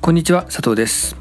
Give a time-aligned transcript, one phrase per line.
[0.00, 1.16] こんにちは佐藤です、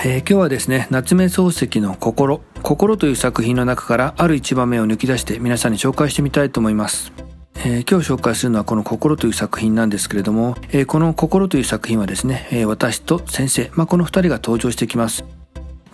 [0.00, 2.42] えー、今日はですね夏目漱石の心。
[2.62, 7.10] 心という作品の中からある一場面を抜き出して皆さんに紹介してみたいと思います。
[7.56, 15.24] えー、今日紹介するのはこの心という作品なんですけれども、えー、この心という作品はですね、えー、私と先生、まあ、この二人が登場してきます。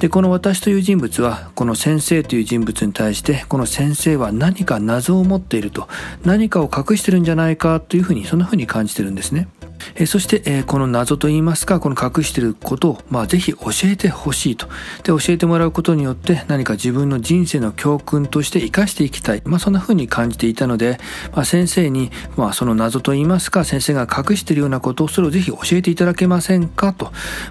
[0.00, 5.88] で、この私という人物は、この先生という人物に対して、この先生は何か謎を持っていると、
[6.24, 9.46] 何かを隠してるんじゃないかというふうに、そんなふうに感じてるんですね。
[9.94, 14.66] えそして、えこの謎といいますか、この隠してることを、まあ、ぜひ教えてほしいと。
[15.02, 19.42] で、教えてもらうことによって何か自分の人生の教訓として生かしていきたい。
[19.44, 20.98] まあ、そんな風に感じていたので、
[21.32, 27.06] まあ、先生に、まあ、その謎といいますか、先生が隠してるようなことを、それをぜひ教えていただけませんかと。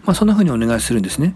[0.05, 1.35] まあ、そんな風にお願いするんですね。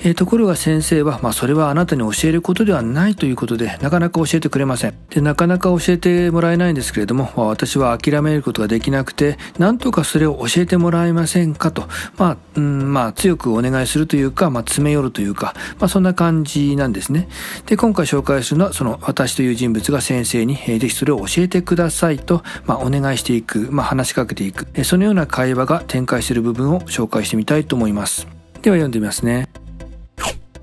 [0.00, 4.94] え、ところが先生は、まあ、それはあなたに教えることではないということで、なかなか教えてくれません。
[5.10, 17.28] で、なかなか教えてもらえないんですけれども、まあ、私は諦めることができなくて、なんとかそれを教えてもらえませんかと、まあ、うん、まあ、強くお願いするというか、まあ、詰め寄るというか、まあ、そんな感じなんですね。
[17.66, 28.26] で、今回紹介するのは、その、私という人物が先生に、えー、ぜひそれを教えてくださいと、まあ、お願いしていく、まあ、話しかけていく、え、そのような会話が展開している部分を紹介してみたいと思います。
[28.62, 29.48] では読んでみますね。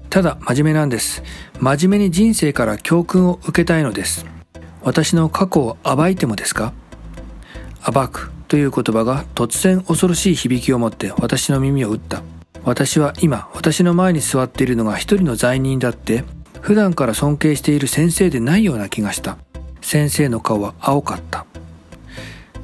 [0.10, 1.24] ただ、真面目なんです。
[1.60, 4.28] 真面目に人生から教訓を受けたいのです。
[4.84, 6.74] 私の過去を暴いてもですか？
[7.92, 8.33] 暴く。
[8.54, 12.22] という言葉が突然恐ろしい響きを持って私の耳を打った。
[12.64, 16.24] 私は今、私の前に座っているのが一人の罪人だって、
[16.62, 19.38] 普段から尊敬している先生でないような気がした。
[19.82, 21.48] 先生の顔は青かった。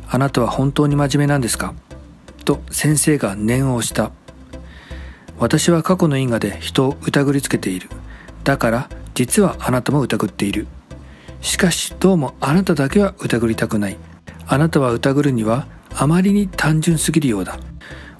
[0.08, 1.74] あなたは本当に真面目なんですか？
[2.46, 4.12] と先生が念を押した。
[5.40, 7.90] 私は過去の因果で人を疑りつけている。
[8.44, 10.68] だから実はあなたも疑っている。
[11.42, 13.98] しかしどうもあなただけは疑りたくない。
[14.46, 17.60] あなたは疑るにはあまりに単純すぎるようだ。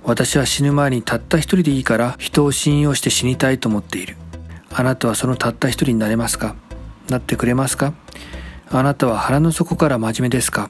[0.04, 4.16] 私は死ぬ前にたった一人でいいから人を信用して死にたいと思っている。
[4.72, 6.56] あなたはそのたった一人になれますか？
[7.10, 7.94] なってくれますか？
[8.72, 10.70] あなたは腹の底から真面目ですか？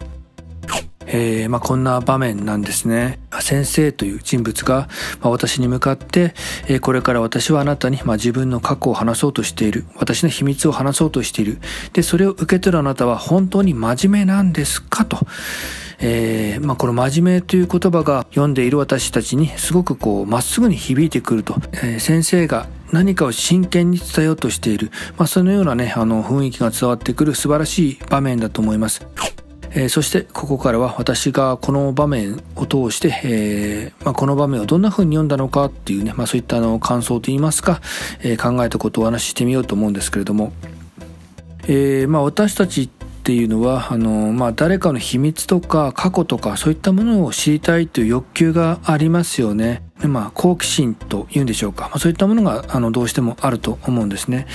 [1.12, 3.20] えー、まあ、こんな場面なんですね。
[3.42, 4.88] 先生という人物が、
[5.22, 6.36] まあ、私に向かって、
[6.68, 9.86] えー、これから私はあなたに、まあ、自分の過去を話そうとしている。
[9.96, 11.58] 私の秘密を話そうとしている。
[11.94, 15.04] で、それを受け取るあなたは本当に真面目なんですか？
[15.04, 15.26] と。
[16.02, 21.56] えー、まあ、この真面目という言葉が読んでいる私たちにすごくこう、まっすぐに響いてくると。
[21.74, 24.92] えー、先生が何かを真剣に伝えようとしている。
[25.18, 29.06] まあ、そのようなね、あの、雰囲気が伝わってくる素晴らしい場面だと思います。
[29.72, 37.82] えー、そしてここからは私がこの場面を通して、えーまあ、この場面をどんな風に読んだのかっていうね、まあ、そういったあの感想といいますか、
[38.22, 40.54] えー、考えたことをお話ししてみようと思うんですけれども、
[41.68, 42.90] えーまあ、私たち
[43.20, 49.84] っていうのはあの、まあ、誰かの秘密とか過去とかそういったものを知りたいという欲求がありますよね。
[50.08, 54.48] まあ、好奇心というんでしょうか、まあ、そういったものがあのどうしてもあると思うんですね、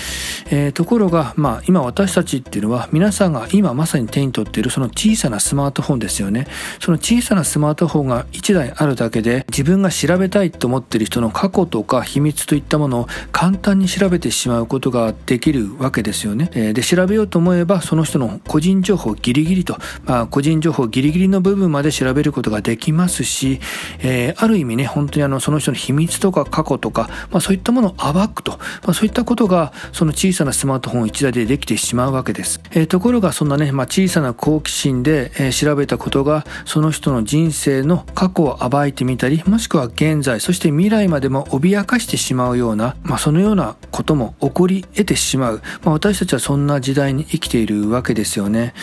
[0.50, 6.46] えー、ところが、まあ、今私たちっていうのは皆さんが今まさに手に取っているその小さなスマートフォンですよね。
[6.80, 23.60] その小さなスマートフォンが1台あるだけで自分が調べたいと思っている人の過去とか秘密といったものを簡単に調べてしまうことができるわけですよね、えー、で調べようと思えばその人の個人情報ギリギリと、まあ、個人情報ギリギリの部分まで調べることができますし、
[24.00, 32.60] えー、ある意味ね本当にあののその人の秘密とか過去とか、まあ、そういったものを暴くと、まあ、そういったことがその小さなスマートフォン1台でできてしまうわけです。
[32.70, 48.74] えー、ところがそんなね、まあ、小さな好奇心で、えー、調べたことがその人の人生の過去を暴いてみたりもしくは現在そして未来までも脅かしてしまうような、まあ、そのようなことも起こり得てしまう、まあ、私たちはそんな時代に生きているわけですよね。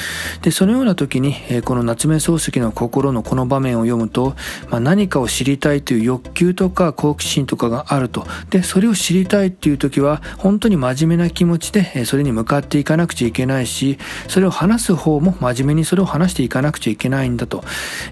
[0.42, 4.36] でそのような時に、えー、この夏目漱石の心のこの場面を読むと、
[4.70, 8.26] まあ、何かを知りたいという欲求求とか好奇心とかがあると。
[8.50, 17.64] で、それを知りたいっていう時は、本当に真面目な気持ちで、それに向かっていかなくちゃいけないし、それを話す方も真面目にそれを話していかなくちゃいけないんだと。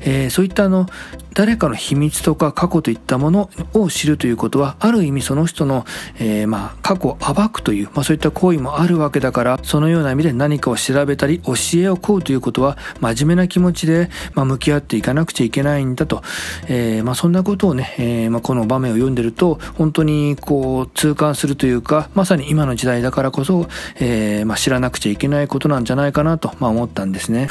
[0.02, 0.86] えー、そういったあの、
[1.34, 5.86] 誰かの秘密とか過去といったものを知るということは、ある意味その人の、
[6.20, 16.22] えー、まあ、過去を暴くという、まあそういった行為もあるわけだから、そのような意味で何かを調べたり、教えを請うということは、真面目な気持ちで、まあ、向き合っていかなくちゃいけないんだと。
[16.68, 23.68] えー、まあそんなことをね、えー、まあこの場面を読んでると、本当にこう、痛感するというか、まさに今の時代だからこそ、
[24.00, 27.48] えー、まあ知らなくちゃいけないことなんじゃないかなと、まあ思ったんですね。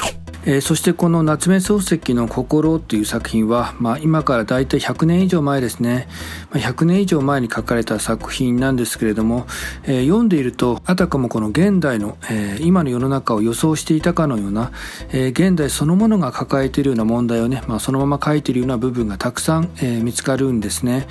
[0.49, 6.07] えー、そしてこの夏目漱石の心という作品は、まあ、今から大体100年以上前ですね、
[6.49, 9.45] まあ、100年以上前に書かれた作品なんですけれども、
[9.83, 14.71] えー、読んでいるとあたかもこの現代の、えー、今の世の中を予想していたかのような、
[15.13, 21.07] え現代そのものが抱えているような問題をね、まあ、そのまま書いているような部分がたくさん、え見つかるんですね、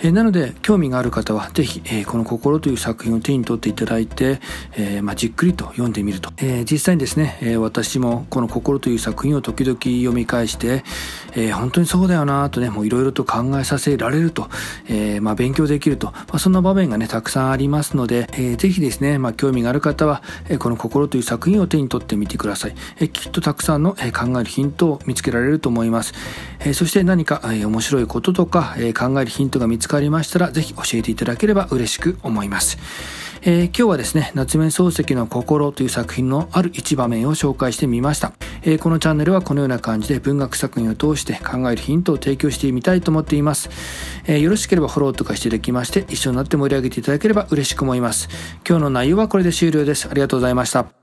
[0.00, 4.40] えなので興味がある方はぜひ、えこの心という作品を手に取っていただいて、
[4.76, 10.82] えまあ、じっくりと読んでみると、え実際にですね、え私もこの心という作品を時々読み返して、
[11.34, 14.48] えー、本当にそうだよなとね、もういろいろと考えさせられると、
[14.88, 22.74] えー、まあ、勉強できると、まあ、そんな場面がね、たくさんありますので、えー、ぜひですね、まあ、興味がある方は、えこの心という作品を手に取ってみてください。
[22.98, 26.14] えきっとたくさんの、え考えるヒントを見つけられると思います。
[26.60, 32.78] えそして何か、え面白いこととか、え考えるヒントが見つかりましたら、ぜひ教えていただければ嬉しく思います。
[33.42, 38.34] えー、今日はですね、夏目漱石の心という作品のある一場面を紹介してみました。
[38.62, 43.70] えー、このチャンネルはこのような感じで文学作品を通して考えるヒントを提供してみたいと思っています。
[44.26, 48.28] えー、よろしければフォローとかしていただきまして、一緒になって盛り上げていただければ嬉しく思います。
[48.68, 50.08] 今日の内容はこれで終了です。
[50.10, 50.99] ありがとうございました。